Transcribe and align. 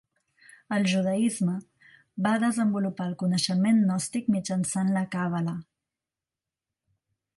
El 0.75 0.85
judaisme 0.93 1.57
va 2.27 2.31
desenvolupar 2.43 3.07
el 3.09 3.13
coneixement 3.23 3.83
gnòstic 3.83 4.33
mitjançant 4.37 4.93
la 4.97 5.05
càbala. 5.17 5.55